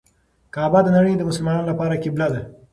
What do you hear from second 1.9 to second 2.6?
قبله ده.